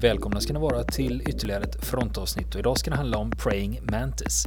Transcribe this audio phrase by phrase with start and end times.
[0.00, 3.80] välkomna ska ni vara till ytterligare ett frontavsnitt och idag ska det handla om Praying
[3.82, 4.46] Mantis.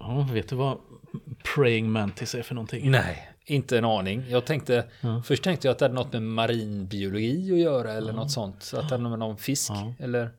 [0.00, 0.78] Ja, vet du vad
[1.54, 2.90] Praying Mantis är för någonting?
[2.90, 4.24] Nej, inte en aning.
[4.28, 5.22] Jag tänkte, ja.
[5.24, 8.16] först tänkte jag att det hade något med marinbiologi att göra eller ja.
[8.16, 8.62] något sånt.
[8.62, 9.94] Så att det hade med någon fisk ja.
[9.98, 10.30] eller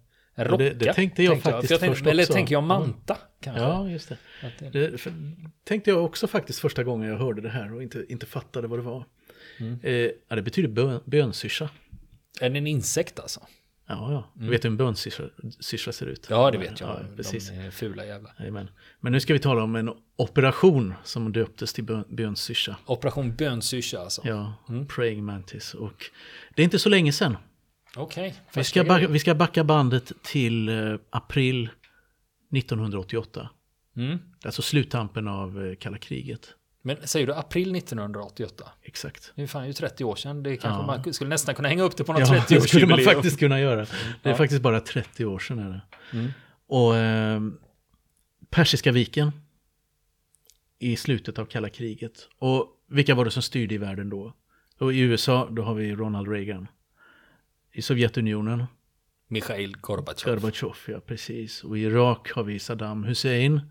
[0.46, 0.64] rocka.
[0.64, 1.76] Det, det tänkte jag tänkte faktiskt jag.
[1.76, 2.34] Jag tänkte, först Eller också.
[2.34, 3.62] tänker jag manta kanske.
[3.62, 4.18] Ja, just det.
[4.72, 5.14] det för,
[5.64, 8.80] tänkte jag också faktiskt första gången jag hörde det här och inte, inte fattade vad
[8.80, 9.06] det var.
[9.60, 9.80] Mm.
[9.84, 11.70] Eh, ja, det betyder bön, bönsyrsa.
[12.42, 13.40] Är det en insekt alltså?
[13.90, 14.32] Ja, ja.
[14.34, 14.52] Du mm.
[14.52, 16.28] vet hur en bönsyrsa ser ut?
[16.30, 16.90] Ja, det vet jag.
[16.90, 17.50] Ja, precis.
[17.50, 18.34] De är fula jävlar.
[18.48, 18.70] Amen.
[19.00, 22.76] Men nu ska vi tala om en operation som döptes till bön, bönsyrsa.
[22.86, 24.22] Operation bönsyrsa alltså?
[24.26, 24.88] Ja, mm.
[24.88, 25.74] praying mantis.
[25.74, 26.06] Och
[26.56, 27.38] det är inte så länge sedan.
[27.96, 28.28] Okej.
[28.28, 31.70] Okay, vi, ska backa, vi ska backa bandet till eh, april
[32.56, 33.50] 1988.
[33.98, 34.20] Mm.
[34.46, 36.56] Alltså sluttampen av eh, kalla kriget.
[36.82, 38.72] Men säger du april 1988?
[38.84, 39.32] Exakt.
[39.36, 40.44] Det är fan ju 30 år sedan.
[40.44, 40.86] Det kanske ja.
[41.04, 43.00] man skulle nästan kunna hänga upp det på något ja, 30 års det skulle man
[43.00, 43.76] faktiskt kunna göra.
[43.76, 43.90] Det
[44.24, 44.36] är ja.
[44.36, 45.60] faktiskt bara 30 år sedan.
[45.60, 45.82] Är det.
[46.18, 46.32] Mm.
[46.68, 47.42] Och eh,
[48.50, 49.32] Persiska viken
[50.80, 52.28] i slutet av kalla kriget.
[52.40, 54.34] Och vilka var det som styrde i världen då?
[54.80, 56.68] Och I USA då har vi Ronald Reagan.
[57.72, 58.66] I Sovjetunionen
[59.28, 60.34] Mikhail Gorbachev.
[60.34, 61.64] Gorbachev, ja precis.
[61.64, 63.62] Och i Irak har vi Saddam Hussein.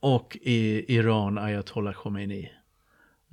[0.00, 2.52] Och i Iran Ayatollah Khomeini.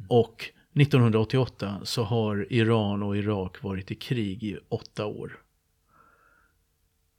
[0.08, 5.40] Och 1988 så har Iran och Irak varit i krig i åtta år.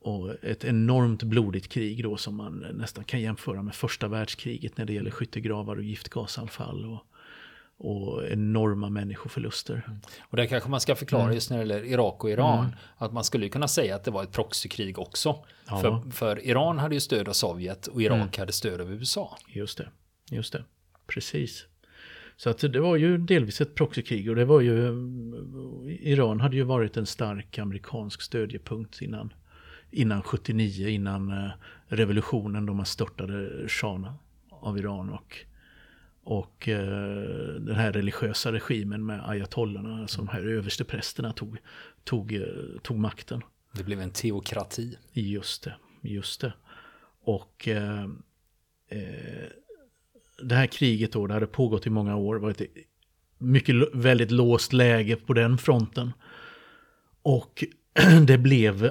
[0.01, 4.85] Och ett enormt blodigt krig då som man nästan kan jämföra med första världskriget när
[4.85, 6.85] det gäller skyttegravar och giftgasanfall.
[6.85, 7.07] Och
[7.77, 9.85] och enorma människoförluster.
[9.87, 10.01] Mm.
[10.21, 11.35] Och det kanske man ska förklara mm.
[11.35, 12.59] just när det gäller Irak och Iran.
[12.59, 12.77] Mm.
[12.97, 15.45] Att man skulle kunna säga att det var ett proxykrig också.
[15.69, 15.81] Ja.
[15.81, 18.31] För, för, Iran hade ju stöd av Sovjet och Irak mm.
[18.39, 19.39] hade stöd av USA.
[19.49, 19.89] Just det,
[20.31, 20.65] just det.
[21.07, 21.67] Precis.
[22.37, 24.89] Så att det var ju delvis ett proxykrig och det var ju
[26.01, 29.33] Iran hade ju varit en stark amerikansk stödjepunkt innan,
[29.91, 31.51] innan 79, innan eh,
[31.87, 34.07] revolutionen då man störtade shahen
[34.51, 35.45] av Iran och
[36.25, 41.57] och eh, den här religiösa regimen med ayatollarna, alltså de här översteprästerna tog,
[42.05, 42.43] tog, eh,
[42.83, 43.43] tog makten.
[43.73, 44.97] Det blev en teokrati.
[45.13, 46.53] Just det, just det.
[47.25, 48.03] Och eh,
[48.89, 49.49] eh,
[50.43, 52.63] det här kriget då, det hade pågått i många år, varit
[53.39, 56.13] mycket väldigt låst läge på den fronten.
[57.23, 57.65] Och
[58.27, 58.91] det blev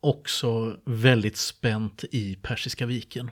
[0.00, 3.30] också väldigt spänt i Persiska viken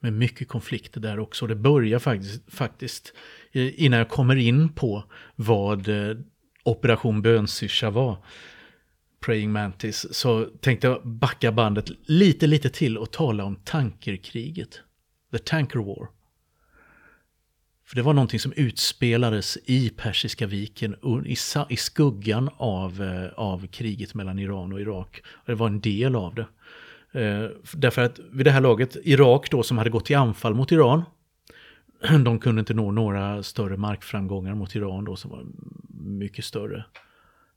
[0.00, 1.46] med mycket konflikter där också.
[1.46, 3.12] Det börjar faktiskt, faktiskt
[3.52, 5.04] innan jag kommer in på
[5.36, 6.16] vad eh,
[6.64, 8.24] Operation Bönsyrsa var,
[9.20, 14.80] Praying Mantis, så tänkte jag backa bandet lite, lite till och tala om tankerkriget.
[15.32, 16.08] The Tanker War.
[17.84, 20.96] För det var någonting som utspelades i Persiska viken
[21.68, 25.22] i, skuggan av, eh, av kriget mellan Iran och Irak.
[25.26, 26.46] Och det var en del av det.
[27.12, 27.44] Eh,
[27.74, 31.02] därför att vid det här laget, Irak då som hade gått till anfall mot Iran,
[32.24, 35.46] de kunde inte nå några större markframgångar mot Iran då som var
[36.04, 36.84] mycket större.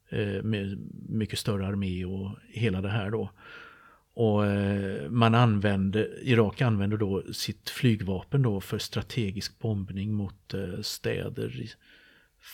[0.09, 3.30] Eh, med mycket större armé och hela det här då.
[4.16, 10.81] Och eh, man använde, Irak använde då sitt flygvapen då för strategisk bombning mot eh,
[10.81, 11.66] städer,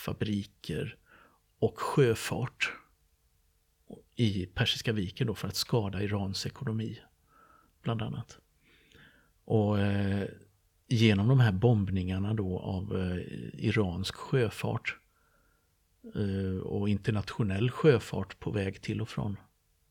[0.05, 0.95] fabriker
[1.59, 2.73] och sjöfart
[4.19, 6.99] i Persiska viken då för att skada Irans ekonomi.
[7.83, 8.39] Bland annat.
[9.45, 10.27] Och eh,
[10.87, 13.17] genom de här bombningarna då av eh,
[13.65, 14.97] iransk sjöfart
[16.15, 19.37] eh, och internationell sjöfart på väg till och från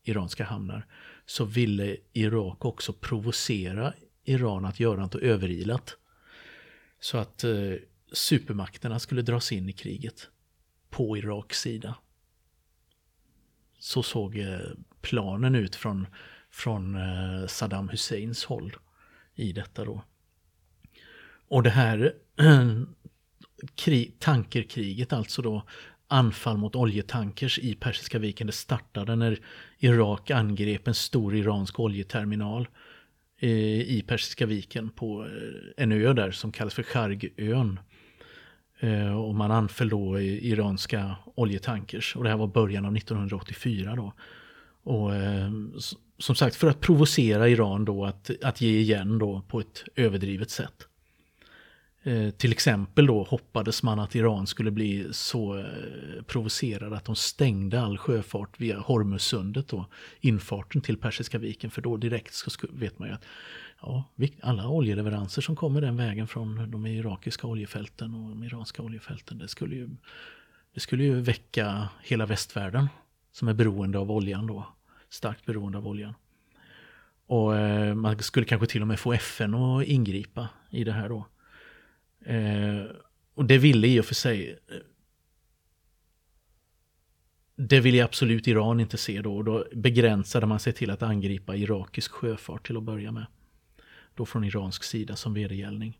[0.04, 0.86] iranska hamnar
[1.26, 5.96] så ville Irak också provocera Iran att göra något överilat.
[7.00, 7.74] Så att eh,
[8.12, 10.28] supermakterna skulle dras in i kriget
[10.90, 11.94] på Iraks sida.
[13.78, 14.58] Så såg eh,
[15.00, 16.06] planen ut från,
[16.50, 18.76] från eh, Saddam Husseins håll
[19.34, 20.02] i detta då.
[21.48, 22.12] Och det här
[24.18, 25.62] tankerkriget, alltså då
[26.08, 29.38] anfall mot oljetankers i Persiska viken, det startade när
[29.78, 32.68] Irak angrep en stor iransk oljeterminal
[33.38, 35.28] eh, i Persiska viken på
[35.76, 37.80] en ö där som kallas för Chargön.
[38.80, 42.16] Eh, och man anföll då iranska oljetankers.
[42.16, 44.12] Och det här var början av 1984 då.
[44.82, 45.50] Och eh,
[46.18, 50.50] som sagt för att provocera Iran då att, att ge igen då på ett överdrivet
[50.50, 50.87] sätt.
[52.08, 57.16] Eh, till exempel då hoppades man att Iran skulle bli så eh, provocerad att de
[57.16, 59.86] stängde all sjöfart via Hormuzsundet då,
[60.20, 63.24] infarten till Persiska viken, för då direkt så vet man ju att
[63.82, 64.04] ja,
[64.40, 69.48] alla oljeleveranser som kommer den vägen från de irakiska oljefälten och de iranska oljefälten, det
[69.48, 69.88] skulle ju,
[70.74, 72.88] det skulle ju väcka hela västvärlden
[73.32, 74.66] som är beroende av oljan då,
[75.08, 76.14] starkt beroende av oljan.
[77.26, 81.08] Och eh, man skulle kanske till och med få FN att ingripa i det här
[81.08, 81.26] då.
[82.24, 82.84] Eh,
[83.34, 84.76] och det ville i och för sig eh,
[87.60, 89.36] det ville absolut Iran inte se då.
[89.36, 93.26] Och då begränsade man sig till att angripa irakisk sjöfart till att börja med.
[94.14, 95.98] Då från iransk sida som vedergällning.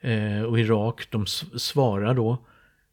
[0.00, 2.46] Eh, och Irak de svarar då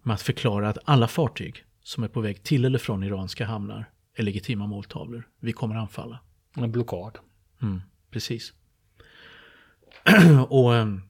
[0.03, 3.85] med att förklara att alla fartyg som är på väg till eller från iranska hamnar
[4.13, 5.27] är legitima måltavlor.
[5.39, 6.19] Vi kommer anfalla.
[6.55, 7.17] En blockad.
[7.61, 7.81] Mm,
[8.11, 8.53] precis.
[10.47, 11.01] och ehm,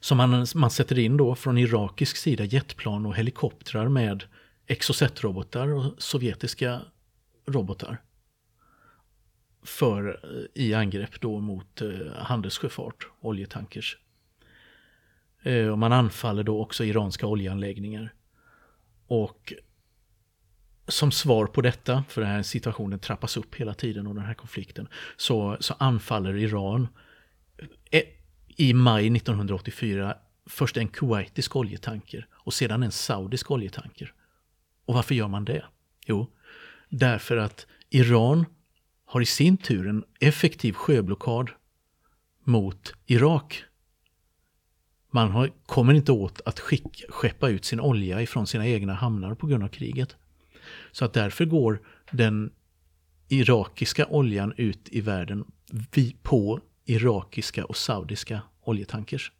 [0.00, 4.24] som man, man sätter in då från irakisk sida jetplan och helikoptrar med
[4.66, 6.80] Exocet-robotar och sovjetiska
[7.46, 8.02] robotar.
[9.62, 13.98] För eh, i angrepp då mot eh, handelssjöfart, oljetankers.
[15.42, 18.14] Eh, och man anfaller då också iranska oljeanläggningar.
[19.06, 19.52] Och
[20.88, 24.34] som svar på detta, för den här situationen trappas upp hela tiden och den här
[24.34, 26.88] konflikten, så, så anfaller Iran
[27.90, 28.02] eh,
[28.60, 30.16] i maj 1984
[30.46, 34.12] först en kuwaitisk oljetanker och sedan en saudisk oljetanker.
[34.84, 35.64] Och varför gör man det?
[36.06, 36.26] Jo,
[36.88, 38.44] därför att Iran
[39.04, 41.50] har i sin tur en effektiv sjöblockad
[42.44, 43.64] mot Irak.
[45.10, 49.34] Man har, kommer inte åt att skick, skeppa ut sin olja ifrån sina egna hamnar
[49.34, 50.16] på grund av kriget.
[50.92, 51.80] Så att därför går
[52.10, 52.52] den
[53.28, 55.44] irakiska oljan ut i världen
[56.22, 59.32] på irakiska och saudiska oljetankers.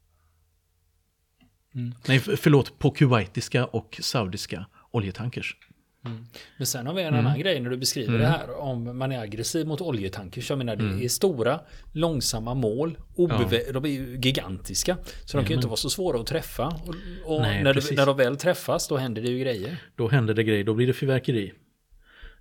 [1.75, 1.95] Mm.
[2.09, 5.57] Nej, förlåt, på kuwaitiska och saudiska oljetankers.
[6.05, 6.27] Mm.
[6.57, 7.27] Men sen har vi en mm.
[7.27, 8.21] annan grej när du beskriver mm.
[8.21, 10.51] det här om man är aggressiv mot oljetankers.
[10.51, 11.03] Jag menar det mm.
[11.03, 11.61] är stora,
[11.93, 12.99] långsamma mål.
[13.15, 13.73] Obeve ja.
[13.73, 14.97] De är ju gigantiska.
[15.25, 16.67] Så de kan ju inte vara så svåra att träffa.
[16.67, 16.95] Och,
[17.25, 19.77] och Nej, när, du, när de väl träffas då händer det ju grejer.
[19.97, 21.53] Då händer det grejer, då blir det fyrverkeri.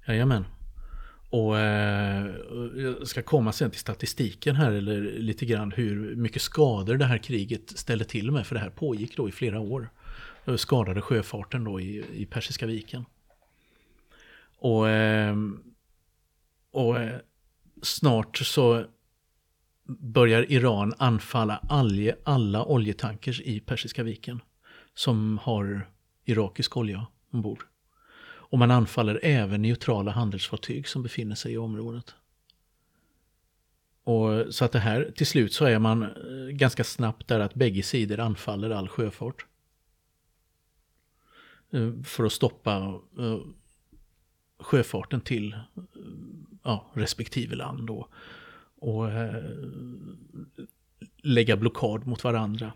[0.08, 0.46] Jajamän.
[1.30, 2.26] Och eh,
[2.76, 7.18] jag ska komma sen till statistiken här eller lite grann hur mycket skador det här
[7.18, 8.48] kriget ställde till med.
[8.48, 9.90] För det här pågick då i flera år.
[10.46, 13.06] Eh, skadade sjöfarten då i, i Persiska viken.
[14.58, 15.36] Och, eh,
[16.72, 17.20] och eh,
[17.82, 18.86] snart så
[20.00, 24.42] börjar Iran anfalla alla, alla oljetankers i Persiska viken.
[24.94, 25.90] Som har
[26.26, 27.64] irakisk olja ombord.
[28.50, 32.16] Och man anfaller även neutrala handelsfartyg som befinner sig i området.
[34.04, 37.54] Och så att det här, till slut så är man eh, ganska snabbt där att
[37.54, 39.46] bägge sidor anfaller all sjöfart.
[41.72, 43.40] Eh, för att stoppa eh,
[44.60, 45.56] sjöfarten till
[46.64, 48.08] ja, respektive land då.
[48.82, 49.08] Och
[51.18, 52.74] lägga blockad mot varandra.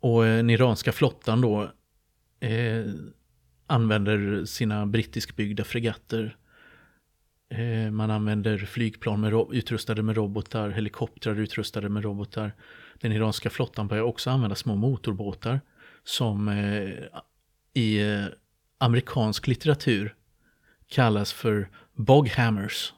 [0.00, 1.72] Och den iranska flottan då
[3.66, 6.36] använder sina brittiskbyggda fregatter.
[7.48, 12.52] Eh, man använder flygplan med utrustade med robotar, helikoptrar utrustade med robotar.
[13.00, 15.60] Den iranska flottan börjar också använda små motorbåtar
[16.04, 16.90] som eh,
[17.74, 18.26] i eh,
[18.78, 20.14] amerikansk litteratur
[20.86, 22.92] kallas för boghammers.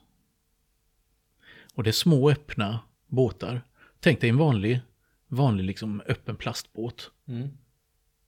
[1.75, 3.63] Och det är små öppna båtar.
[4.01, 4.81] Tänk dig en vanlig,
[5.29, 7.11] vanlig liksom öppen plastbåt.
[7.29, 7.49] Mm.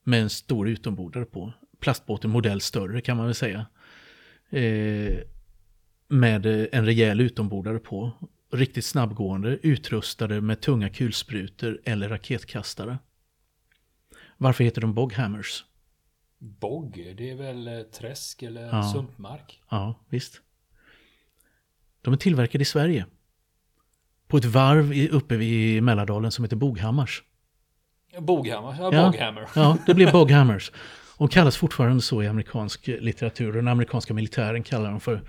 [0.03, 3.65] Med en stor utombordare på plastbåten modell större kan man väl säga.
[4.49, 5.19] Eh,
[6.07, 8.11] med en rejäl utombordare på.
[8.51, 12.97] Riktigt snabbgående, utrustade med tunga kulsprutor eller raketkastare.
[14.37, 15.65] Varför heter de Boghammers?
[16.37, 18.83] Bog, det är väl eh, träsk eller ja.
[18.83, 19.61] sumpmark?
[19.69, 20.41] Ja, visst.
[22.01, 23.05] De är tillverkade i Sverige.
[24.27, 27.23] På ett varv uppe vid Mälardalen som heter Boghammars.
[28.19, 29.49] Boghammar, ja, ja, Boghammer.
[29.55, 30.71] Ja, det blir Boghammers.
[31.19, 33.53] Och kallas fortfarande så i amerikansk litteratur.
[33.53, 35.21] Den amerikanska militären kallar dem för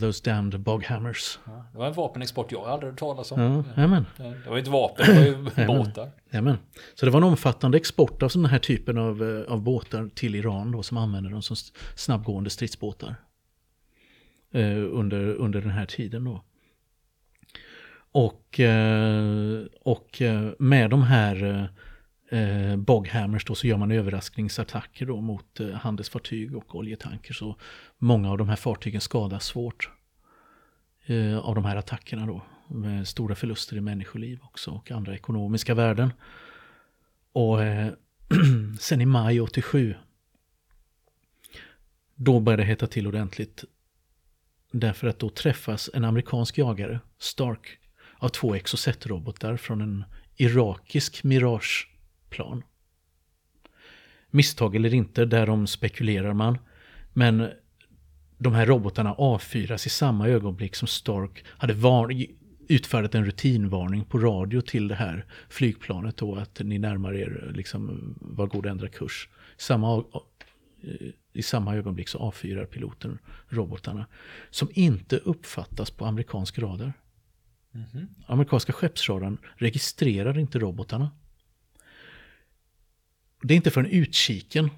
[0.00, 1.38] Those damned boghammers.
[1.44, 3.40] Ja, det var en vapenexport jag aldrig hört talas om.
[3.76, 4.06] Ja, amen.
[4.16, 6.10] Det var inte vapen, det var ju båtar.
[6.32, 6.58] Amen.
[6.94, 10.34] Så det var en omfattande export av den här typen av, eh, av båtar till
[10.34, 11.56] Iran då, som använder dem som
[11.94, 13.14] snabbgående stridsbåtar.
[14.52, 16.44] Eh, under, under den här tiden då.
[18.12, 21.68] Och, eh, och eh, med de här
[22.32, 27.42] eh, Boghammers då så gör man överraskningsattacker då mot eh, handelsfartyg och oljetankers.
[27.42, 27.60] Och
[27.98, 29.90] många av de här fartygen skadas svårt
[31.06, 32.42] eh, av de här attackerna då.
[32.68, 36.12] Med stora förluster i människoliv också och andra ekonomiska värden.
[37.32, 37.92] Och eh,
[38.80, 39.94] sen i maj 87
[42.14, 43.64] då började det hetta till ordentligt.
[44.70, 47.78] Därför att då träffas en amerikansk jagare, Stark,
[48.18, 50.04] av två Exocet-robotar från en
[50.36, 51.91] irakisk Mirage
[52.32, 52.62] Mirage-plan.
[54.30, 56.58] Misstag eller inte, därom spekulerar man.
[57.12, 57.50] Men
[58.38, 62.26] de här robotarna avfyras i samma ögonblick som Stark hade var
[62.68, 68.14] utfärdat en rutinvarning på radio till det här flygplanet då att ni närmar er, liksom,
[68.20, 69.28] var god ändra kurs.
[69.56, 70.04] Samma,
[71.32, 74.06] I samma ögonblick så avfyrar piloten robotarna
[74.50, 76.92] som inte uppfattas på amerikansk radar.
[77.74, 78.06] Mm -hmm.
[78.26, 81.10] Amerikanska skeppsradarn registrerar inte robotarna.
[83.42, 84.70] Det är inte förrän utkiken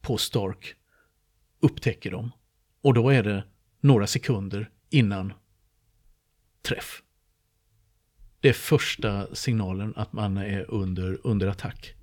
[0.00, 0.74] på Stark
[1.60, 2.30] upptäcker dem.
[2.82, 3.44] Och då är det
[3.80, 5.32] några sekunder innan
[6.62, 7.02] träff.
[8.40, 11.94] Det är första signalen att man är under, under attack.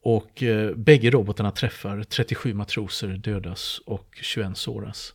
[0.00, 5.14] Och eh, bägge robotarna träffar, 37 matroser dödas och 21 såras.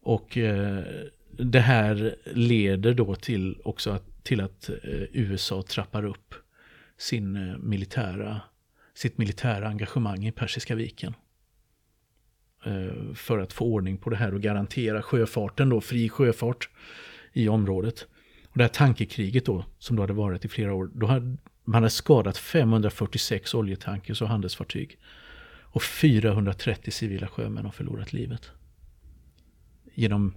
[0.00, 0.84] Och eh,
[1.30, 6.34] det här leder då till också att, till att eh, USA trappar upp
[6.98, 8.40] sin eh, militära,
[8.94, 11.14] sitt militära engagemang i Persiska viken.
[12.64, 16.68] Eh, för att få ordning på det här och garantera sjöfarten då, fri sjöfart
[17.32, 18.06] i området.
[18.48, 21.74] Och det här tankekriget då, som då hade varit i flera år, då hade man
[21.74, 24.98] hade skadat 546 oljetankers och handelsfartyg.
[25.72, 28.50] Och 430 civila sjömän har förlorat livet.
[29.94, 30.34] Genom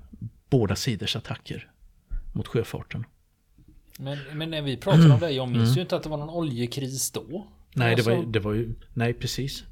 [0.49, 1.71] båda sidors attacker
[2.33, 3.05] mot sjöfarten.
[3.99, 5.75] Men, men när vi pratar om det, jag minns mm.
[5.75, 7.47] ju inte att det var någon oljekris då.
[7.75, 9.63] Nej, det var, det var ju, nej precis.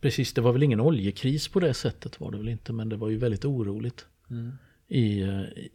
[0.00, 2.96] Precis, det var väl ingen oljekris på det sättet var det väl inte, men det
[2.96, 4.52] var ju väldigt oroligt mm.
[4.88, 5.26] i,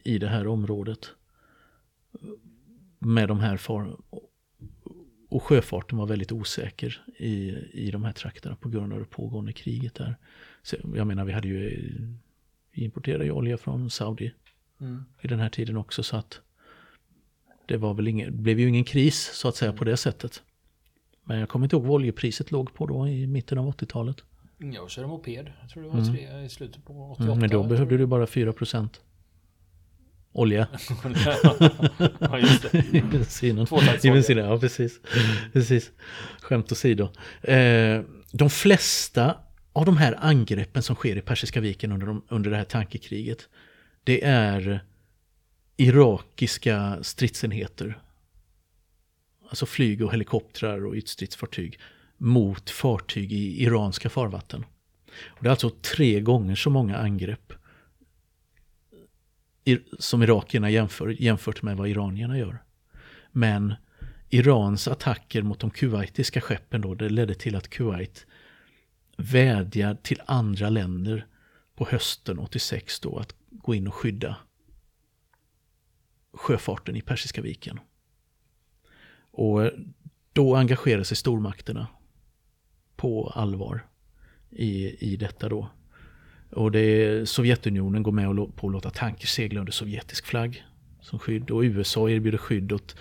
[0.04, 1.12] i det här området.
[3.00, 3.98] Med de här far
[5.30, 9.54] och sjöfarten var väldigt osäker i, i de här trakterna på grund av det pågående
[9.54, 10.16] kriget där.
[10.64, 11.92] Så jag menar, vi hade ju
[12.76, 14.34] vi importerade ju olja från Saudi
[14.80, 15.06] mm.
[15.22, 16.42] i den här tiden också så att
[17.66, 20.44] det var väl ingen, blev ju ingen kris så att säga på det sättet.
[21.26, 24.18] Men jag kommer inte ihåg vad oljepriset låg på då i mitten av 80-talet.
[24.58, 25.52] Jag körde moped.
[25.62, 26.14] Jag tror det var mm.
[26.16, 27.24] tre i slutet på 88.
[27.24, 29.02] Mm, men då behövde du bara 4 procent.
[30.32, 30.68] Olja.
[32.20, 32.78] ja, just det.
[32.94, 33.68] I bensinen.
[34.04, 35.00] I bensinen, ja precis.
[35.54, 35.92] precis.
[36.42, 37.10] Skämt åsido.
[37.42, 38.02] Eh,
[38.32, 39.38] de flesta
[39.74, 43.50] av de här angreppen som sker i Persiska viken under, de, under det här tankekriget.
[44.04, 44.80] Det är
[45.78, 47.98] irakiska stridsenheter
[49.56, 51.80] alltså flyg och helikoptrar och ytstridsfartyg
[52.18, 54.66] mot fartyg i iranska farvatten.
[55.26, 57.54] Och det är alltså tre gånger så många angrepp
[60.00, 62.64] som irakierna jämför, jämfört med vad iranierna gör.
[63.32, 63.74] Men
[64.30, 68.26] Irans attacker mot de kuwaitiska skeppen då, det ledde till att Kuwait
[69.18, 71.28] vädjar till andra länder
[71.76, 74.36] på hösten 86 då att gå in och skydda
[76.34, 77.80] sjöfarten i Persiska viken.
[79.36, 79.72] Och
[80.34, 81.88] då engagerar sig stormakterna
[82.96, 83.86] på allvar
[84.52, 85.70] i, i detta då.
[86.52, 90.64] Och det är, Sovjetunionen går med på att låta tankers segla under sovjetisk flagg
[91.02, 91.52] som skydd.
[91.52, 92.96] Och USA erbjuder skydd åt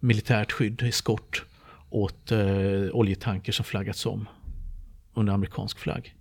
[0.00, 1.44] militärt skydd, eskort
[1.90, 4.28] åt eh, oljetanker som flaggats om
[5.14, 6.14] under amerikansk flagg.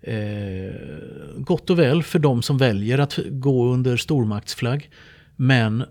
[0.00, 0.74] Eh,
[1.36, 4.90] gott och väl för de som väljer att gå under stormaktsflagg.
[5.36, 5.84] Men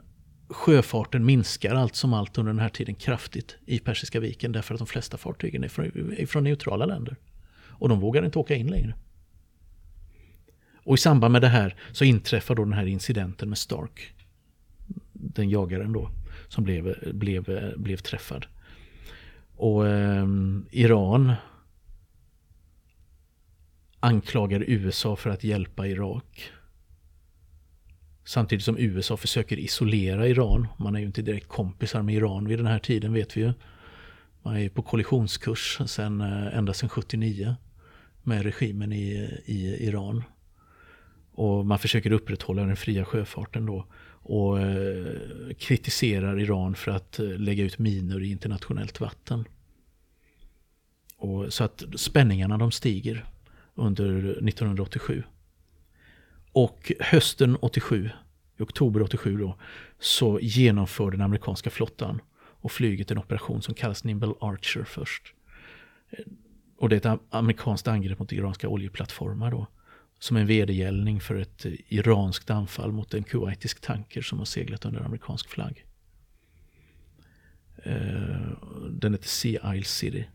[0.50, 4.79] sjöfarten minskar allt som allt under den här tiden kraftigt i Persiska viken därför att
[4.79, 5.86] de flesta fartygen är från,
[6.18, 7.15] är från neutrala länder.
[7.51, 8.96] Och de vågar inte åka in längre.
[10.84, 14.13] Och i samband med det här så inträffar då den här incidenten med Stark.
[15.13, 16.10] Den jagaren då
[16.48, 18.46] som blev, blev, blev träffad.
[19.56, 20.27] Och eh,
[20.72, 21.34] Iran
[24.00, 26.51] anklagar USA för att hjälpa Irak.
[28.30, 30.68] Samtidigt som USA försöker isolera Iran.
[30.78, 33.54] Man är ju inte direkt kompisar med Iran vid den här tiden vet vi ju.
[34.42, 37.56] Man är på kollisionskurs sen, eh, ända sedan 79
[38.24, 40.24] med regimen i, i Iran.
[41.32, 43.86] Och man försöker upprätthålla den fria sjöfarten då.
[44.12, 45.14] Och eh,
[45.58, 49.46] kritiserar Iran för att eh, lägga ut minor i internationellt vatten.
[51.18, 53.26] Och, så att spänningarna de stiger
[53.76, 54.18] under
[54.48, 55.24] 1987.
[56.51, 58.10] Och hösten 87,
[58.58, 59.58] i oktober 87 då,
[60.00, 62.22] så genomför den amerikanska flottan
[62.62, 65.34] och flyget en operation som kallas Nimble Archer först.
[66.10, 66.25] Eh,
[66.77, 69.68] och det är ett amerikanskt angrepp mot iranska oljeplattformar då.
[70.20, 74.86] Som en vedergällning för ett eh, iranskt anfall mot en kuwaitisk tanker som har seglat
[74.86, 75.86] under amerikansk flagg.
[77.84, 78.51] Eh,
[78.89, 80.27] den heter Sea Isle City.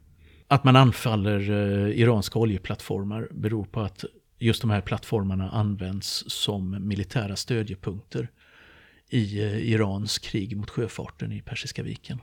[0.49, 1.51] Att man anfaller
[1.89, 4.05] iranska oljeplattformar beror på att
[4.45, 8.29] just de här plattformarna används som militära stödjepunkter
[9.09, 12.21] i eh, Irans krig mot sjöfarten i Persiska viken.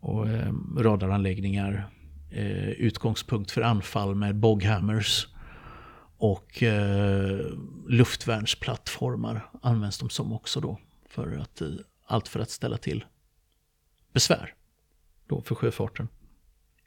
[0.00, 1.90] Och eh, radaranläggningar,
[2.30, 5.28] eh, utgångspunkt för anfall med boghammers
[6.16, 7.46] och eh,
[7.88, 10.78] luftvärnsplattformar används de som också då.
[11.08, 11.68] För att, eh,
[12.06, 13.04] allt för att ställa till
[14.12, 14.54] besvär
[15.26, 16.08] då för sjöfarten.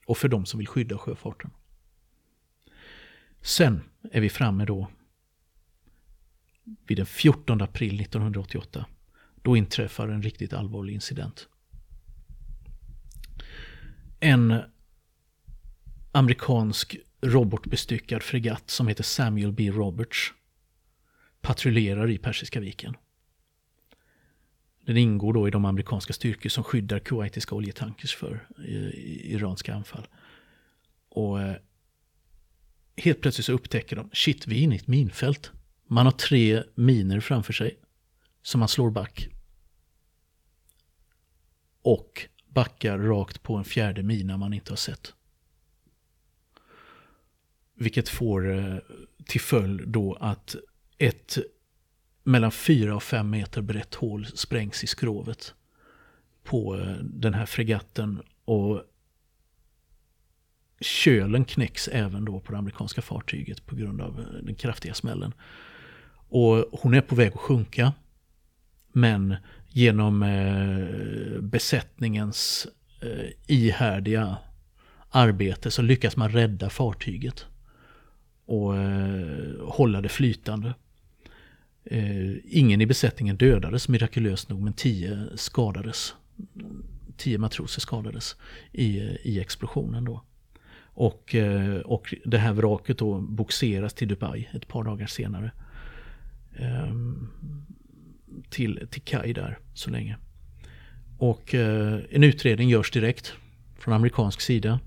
[0.06, 1.52] Och för de som vill skydda sjöfarten.
[3.44, 3.82] Sen
[4.12, 4.88] är vi framme då
[6.88, 8.86] vid den 14 april 1988.
[9.42, 11.48] Då inträffar en riktigt allvarlig incident.
[14.20, 14.62] En
[16.12, 19.72] amerikansk robotbestyckad fregatt som heter Samuel B.
[19.72, 20.34] Roberts
[21.42, 22.98] patrullerar i Persiska viken.
[24.86, 30.08] Den ingår då i de amerikanska styrkor som skyddar kuwaitiska oljetankers för eh, iranska anfall.
[31.10, 31.56] Och eh,
[32.98, 35.52] helt plötsligt så upptäcker de, shit vi är inne i ett minfält.
[35.88, 37.78] Man har tre miner framför sig
[38.42, 39.30] som man slår back.
[41.82, 45.14] Och backar rakt på en fjärde mina man inte har sett.
[47.76, 48.78] Vilket får eh,
[49.26, 50.56] till följd då att
[50.98, 51.38] ett
[52.24, 55.54] mellan 4 och 5 meter brett hål sprängs i skrovet
[56.44, 58.84] på eh, den här fregatten och
[60.84, 65.34] kölen knäcks även då på det amerikanska fartyget på grund av eh, den kraftiga smällen.
[66.30, 67.94] Och hon är på väg att sjunka.
[68.92, 69.36] Men
[69.70, 72.68] genom eh, besättningens
[73.02, 74.38] eh, ihärdiga
[75.10, 77.46] arbete så lyckas man rädda fartyget.
[78.46, 80.74] Och eh, hålla det flytande.
[81.86, 86.16] Eh, ingen i besättningen dödades mirakulöst nog men tio skadades.
[87.18, 88.36] Tio matroser skadades
[88.72, 90.24] i, eh, i explosionen då.
[90.93, 95.51] Och, eh, och det här vraket då boxeras till Dubai ett par dagar senare.
[96.56, 97.29] Ehm,
[98.49, 100.17] till, till kaj där så länge.
[101.17, 103.34] Och eh, en utredning görs direkt
[103.77, 104.79] från amerikansk sida.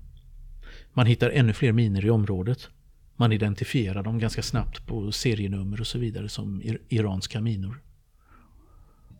[0.93, 2.69] Man hittar ännu fler miner i området.
[3.15, 7.81] Man identifierar dem ganska snabbt på serienummer och så vidare som iranska minor.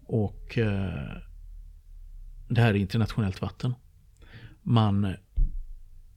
[0.05, 1.17] Och eh,
[2.47, 3.73] det här är internationellt vatten.
[4.63, 5.15] Man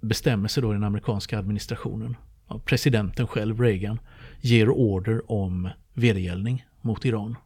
[0.00, 2.16] bestämmer sig då den amerikanska administrationen,
[2.64, 4.00] presidenten själv, Reagan,
[4.40, 7.36] ger order om vedergällning mot Iran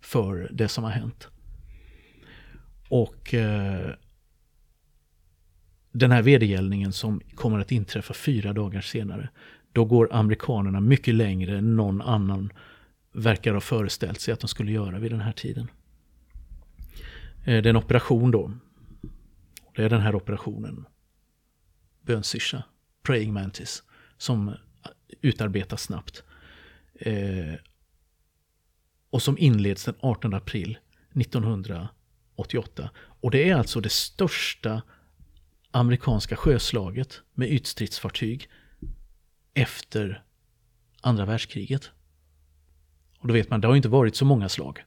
[0.00, 1.28] för det som har hänt.
[2.88, 3.90] Och eh,
[5.92, 9.28] den här vedergällningen som kommer att inträffa fyra dagar senare,
[9.72, 12.52] då går amerikanerna mycket längre än någon annan
[13.12, 15.70] verkar ha föreställt sig att de skulle göra vid den här tiden.
[17.44, 18.52] Eh, det är en operation då.
[19.76, 20.84] Det är den här operationen,
[22.08, 22.62] bönsyrsa,
[23.02, 23.82] praying mantis,
[24.18, 24.54] som
[25.20, 26.22] utarbetas snabbt.
[26.94, 27.54] Eh,
[29.10, 30.78] och som inleds den 18 april
[31.14, 32.90] 1988.
[32.96, 34.82] Och det är alltså det största
[35.70, 38.48] amerikanska sjöslaget med ytstridsfartyg
[39.54, 40.24] efter
[41.00, 41.90] andra världskriget.
[43.18, 44.84] Och då vet man, det har inte varit så många slag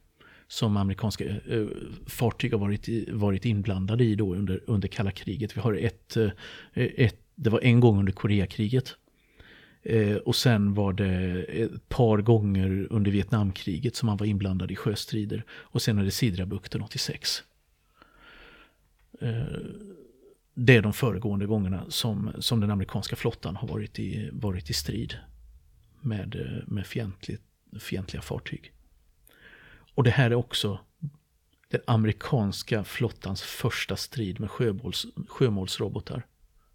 [0.52, 1.66] som amerikanska eh, eh,
[2.06, 5.56] fartyg har varit, varit inblandade i då under, under kalla kriget.
[5.56, 6.30] Vi har ett, eh,
[6.74, 8.96] ett, det var en gång under Koreakriget
[9.82, 14.76] eh, och sen var det ett par gånger under Vietnamkriget som man var inblandad i
[14.76, 15.44] sjöstrider.
[15.50, 17.42] Och sen är det Sidrabukten 86.
[20.54, 24.72] Det är de föregående gångerna som, som den amerikanska flottan har varit i, varit i
[24.72, 25.16] strid
[26.00, 27.42] med, med fientligt,
[27.78, 28.72] fientliga fartyg.
[29.94, 30.80] Och det här är också
[31.68, 36.26] den amerikanska flottans första strid med sjömåls, sjömålsrobotar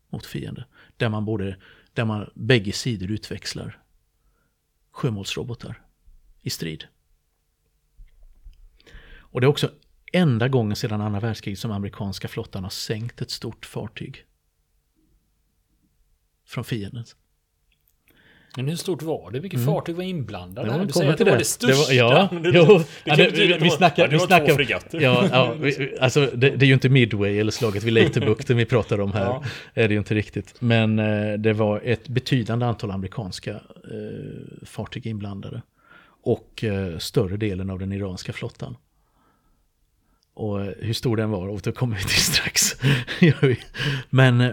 [0.10, 0.66] mot fiende.
[0.98, 1.58] Där man både
[1.94, 3.84] där man bägge sidor utväxlar
[4.92, 5.82] sjömålsrobotar
[6.42, 6.88] i strid.
[9.20, 9.72] Och det är också
[10.14, 14.26] enda gången sedan andra världskriget som amerikanska flottan har sänkt ett stort fartyg
[16.46, 17.16] från fiendens.
[18.58, 19.40] Men hur stort var det?
[19.40, 19.74] Vilket mm.
[19.74, 20.68] fartyg var inblandade?
[20.68, 21.94] Ja, du säger att det, det var det största?
[21.94, 24.04] Det var, ja, det, jo, det, ja, det, vi, vi snackar...
[24.04, 25.02] Ja, det var snackar, två fregatter.
[25.02, 28.66] Ja, ja vi, alltså det, det, är ju inte Midway eller slaget vid Leiterbukten vi
[28.66, 29.26] pratar om här.
[29.26, 29.44] Ja.
[29.74, 30.56] Är det ju inte riktigt.
[30.60, 35.62] Men eh, det var ett betydande antal amerikanska eh, fartyg inblandade.
[36.24, 38.76] Och eh, större delen av den iranska flottan.
[40.34, 42.76] Och eh, hur stor den var återkommer vi till strax.
[44.10, 44.52] Men eh,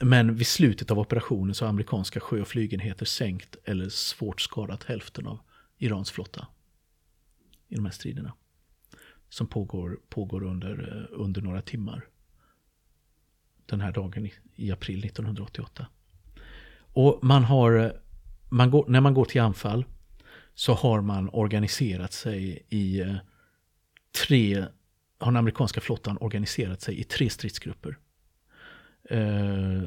[0.00, 4.84] men vid slutet av operationen så har amerikanska sjö och flygenheter sänkt eller svårt skadat
[4.84, 5.38] hälften av
[5.78, 6.46] Irans flotta.
[7.68, 8.32] I de här striderna.
[9.28, 12.04] Som pågår, pågår under, eh, under några timmar.
[13.66, 15.86] den här dagen i, i april 1988.
[16.92, 17.90] Och man har, eh,
[18.48, 19.84] man går, när man går till anfall
[20.54, 23.16] så har man organiserat sig i eh,
[24.26, 24.64] tre,
[25.18, 27.98] har den amerikanska flottan organiserat sig i tre stridsgrupper.
[29.04, 29.82] Eh,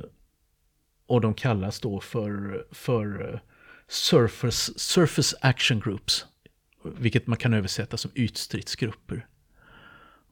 [1.05, 3.39] och de kallas då för, för eh,
[3.87, 6.25] surface, surface action groups.
[6.83, 9.27] Vilket man kan översätta som ytstridsgrupper.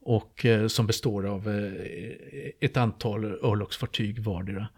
[0.00, 4.68] Och eh, som består av eh, ett antal örlogsfartyg vardera.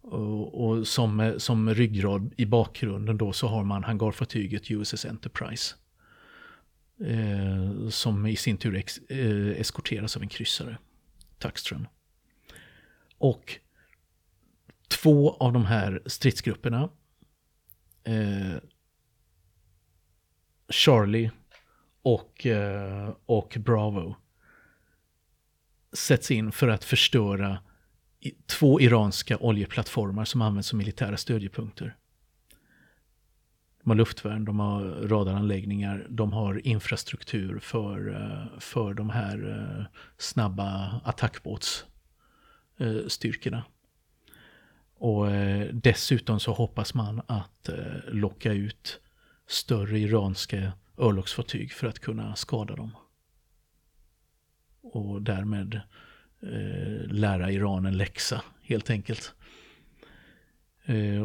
[0.00, 5.74] Och, och som, eh, som ryggrad i bakgrunden då så har man hangarfartyget USS Enterprise.
[7.00, 10.78] Eh, som i sin tur ex, eh, eskorteras av en kryssare,
[11.38, 11.86] Tackström.
[13.18, 13.58] Och
[14.88, 16.88] två av de här stridsgrupperna,
[18.04, 18.56] eh,
[20.68, 21.30] Charlie
[22.02, 24.16] och, eh, och Bravo,
[25.92, 27.58] sätts in för att förstöra
[28.46, 31.96] två iranska oljeplattformar som används som militära stödjepunkter.
[33.82, 39.84] De har luftvärn, de har radaranläggningar, de har infrastruktur för, eh, för de här eh,
[40.18, 41.84] snabba attackbåts...
[42.78, 43.64] Eh, styrkorna.
[44.94, 47.76] Och eh, dessutom så hoppas man att eh,
[48.08, 49.00] locka ut
[49.46, 52.90] större iranska örlogsfartyg för att kunna skada dem.
[54.82, 55.80] Och därmed
[57.10, 59.34] lära Iran en läxa helt enkelt.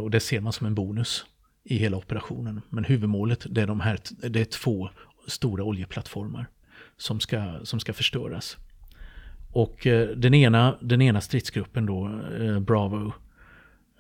[0.02, 1.26] Och det ser man som en bonus
[1.64, 2.62] i hela operationen.
[2.70, 4.90] Men huvudmålet det är, de här, det är två
[5.28, 6.48] stora oljeplattformar
[6.98, 8.58] som ska, som ska förstöras.
[9.54, 13.14] Och eh, den, ena, den ena stridsgruppen då, eh, Bravo,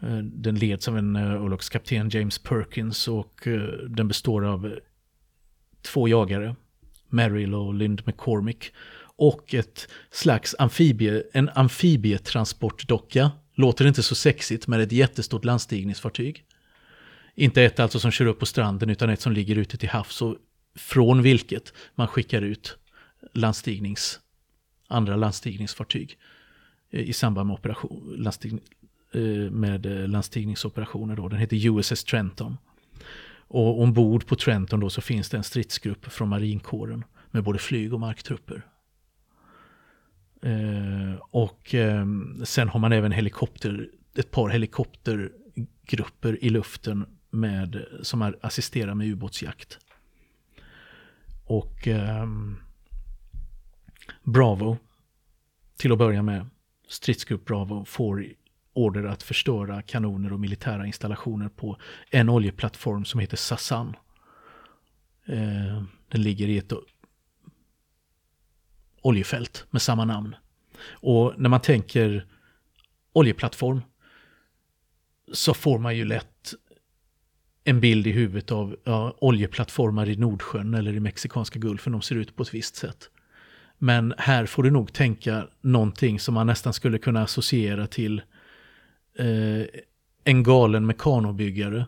[0.02, 3.48] eh, den leds av en örlogskapten James Perkins och
[3.90, 4.76] den består av
[5.82, 6.56] två jagare,
[7.10, 8.72] Merrill och Lynd McCormick
[9.16, 13.32] och ett slags amfibie, en amfibietransportdocka.
[13.56, 16.46] Låter inte så sexigt men ett jättestort landstigningsfartyg.
[17.36, 20.22] Inte ett alltså som kör upp på stranden utan ett som ligger ute till havs
[20.22, 20.36] och
[20.76, 22.78] från vilket man skickar ut
[23.34, 24.20] landstignings,
[24.94, 26.18] andra landstigningsfartyg
[26.90, 28.54] eh, i samband med, operation, landstig,
[29.14, 31.16] eh, med eh, landstigningsoperationer.
[31.16, 31.28] Då.
[31.28, 32.58] Den heter USS Trenton.
[33.48, 37.94] Och ombord på Trenton då så finns det en stridsgrupp från marinkåren med både flyg
[37.94, 38.66] och marktrupper.
[40.42, 42.06] Eh, och eh,
[42.44, 49.80] sen har man även helikopter, ett par helikoptergrupper i luften med, som assisterar med ubåtsjakt.
[51.46, 52.28] Och eh,
[54.24, 54.78] Bravo,
[55.78, 56.46] till att börja med,
[56.88, 58.26] stridsgrupp Bravo får
[58.74, 61.78] order att förstöra kanoner och militära installationer på
[62.10, 63.96] en oljeplattform som heter Sassan.
[65.26, 66.74] Eh, den ligger i ett
[69.02, 70.36] oljefält med samma namn.
[70.90, 72.26] Och när man tänker
[73.14, 73.82] oljeplattform
[75.34, 76.54] så får man ju lätt
[77.64, 81.94] en bild i huvudet av ja, oljeplattformar i Nordsjön eller i Mexikanska gulfen.
[81.94, 83.10] De ser ut på ett visst sätt.
[83.84, 88.22] Men här får du nog tänka någonting som man nästan skulle kunna associera till
[89.20, 89.82] eh,
[90.24, 91.86] en galen mekanobyggare.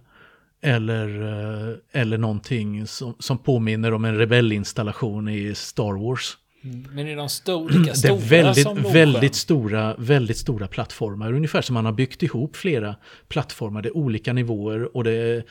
[0.62, 6.38] Eller, eh, eller någonting som, som påminner om en rebellinstallation i Star Wars.
[6.64, 6.88] Mm.
[6.92, 11.34] Men är de sto lika stora Det är väldigt, som väldigt stora, väldigt stora plattformar.
[11.34, 12.96] Ungefär som man har byggt ihop flera
[13.28, 13.82] plattformar.
[13.82, 15.44] Det är olika nivåer och det är,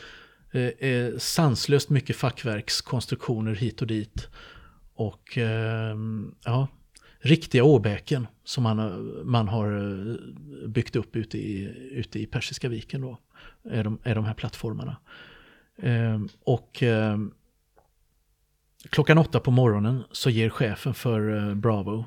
[0.52, 4.28] eh, är sanslöst mycket fackverkskonstruktioner hit och dit.
[4.94, 5.96] Och eh,
[6.44, 6.68] ja,
[7.18, 10.16] riktiga åbäken som man, man har eh,
[10.68, 13.18] byggt upp ute i, ute i Persiska viken då.
[13.70, 14.96] Är de, är de här plattformarna.
[15.76, 16.82] Eh, och
[18.90, 22.04] Klockan åtta på morgonen så ger chefen för Bravo,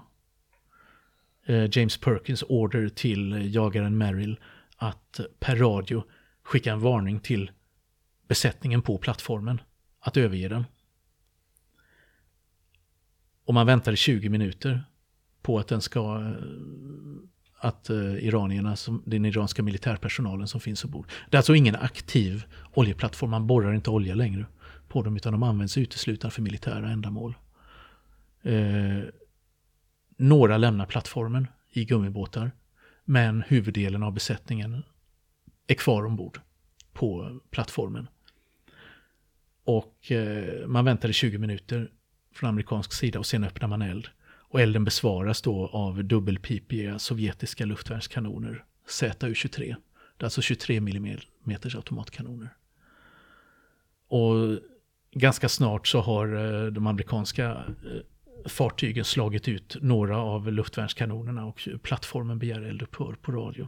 [1.72, 4.40] James Perkins, order till jagaren Merrill
[4.78, 6.04] att per radio
[6.44, 7.52] skicka en varning till
[8.28, 9.62] besättningen på plattformen
[10.00, 10.64] att överge den.
[13.48, 14.84] Och man väntar 20 minuter
[15.42, 16.34] på att den ska eh,
[17.60, 21.12] att eh, iranierna, den iranska militärpersonalen som finns ombord.
[21.30, 24.46] Det är alltså ingen aktiv oljeplattform, man borrar inte olja längre
[24.88, 27.38] på dem utan de används uteslutande för militära ändamål.
[28.42, 29.04] Eh,
[30.18, 32.52] några lämnar plattformen i gummibåtar
[33.06, 34.84] men huvuddelen av besättningen
[35.68, 36.40] är kvar ombord
[36.94, 38.08] på plattformen.
[39.64, 41.92] Och eh, man väntar i 20 minuter
[42.38, 44.10] från amerikansk sida och sen öppnar man eld.
[44.50, 49.76] Och elden besvaras då av dubbelpipiga sovjetiska luftvärnskanoner, ZU-23.
[50.18, 51.20] Det är alltså 23 mm
[51.76, 52.50] automatkanoner.
[54.08, 54.60] Och
[55.12, 61.68] ganska snart så har eh, de amerikanska eh, fartygen slagit ut några av luftvärnskanonerna och
[61.82, 63.68] plattformen begär eldupphör på radio.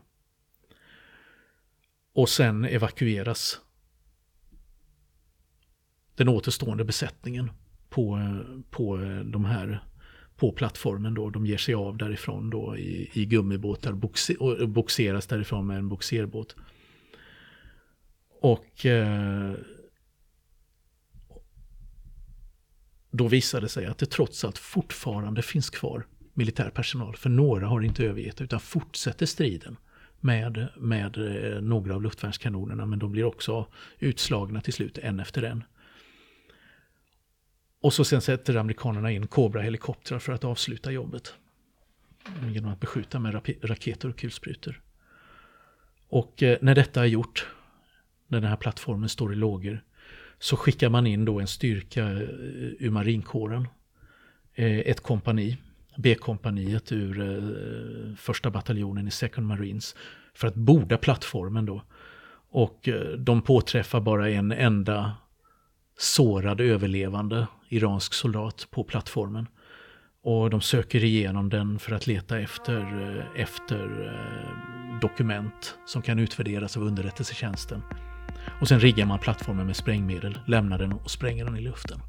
[2.13, 3.59] Och sen evakueras
[6.15, 7.51] den återstående besättningen
[7.89, 8.35] på,
[8.69, 9.83] på eh, de här
[10.35, 11.29] på plattformen då.
[11.29, 13.99] De ger sig av därifrån då i, i gummibåtar
[14.39, 16.55] och boxeras därifrån med en boxerbåt.
[18.41, 19.53] Och eh,
[23.11, 27.15] då visade det sig att det trots allt fortfarande finns kvar militär personal.
[27.15, 29.77] För några har inte övergett utan fortsätter striden
[30.19, 32.85] med, med eh, några av luftvärnskanonerna.
[32.85, 33.67] Men de blir också
[33.99, 35.63] utslagna till slut, en efter en.
[37.81, 41.33] Och så sen sätter amerikanerna in Cobra-helikoptrar för att avsluta jobbet.
[42.37, 44.81] Mm, genom att beskjuta med raketer och kulsprutor.
[46.09, 47.47] Och eh, när detta är gjort,
[48.27, 49.83] när den här plattformen står i lågor,
[50.39, 52.19] så skickar man in då en styrka eh,
[52.79, 53.67] ur marinkåren.
[54.53, 55.57] Eh, ett kompani,
[55.97, 59.95] B-kompaniet ur eh, första bataljonen i Second Marines,
[60.33, 61.83] för att borda plattformen då.
[62.51, 65.15] Och eh, de påträffar bara en enda
[65.99, 69.47] sårad överlevande iransk soldat på plattformen.
[70.23, 76.19] Och de söker igenom den för att leta efter, eh, efter eh, dokument som kan
[76.19, 77.81] utvärderas av underrättelsetjänsten.
[78.61, 81.99] Och sen riggar man plattformen med sprängmedel, lämnar den och spränger den i luften.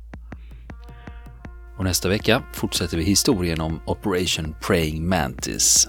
[1.78, 5.88] Och nästa vecka fortsätter vi historien om Operation Praying Mantis.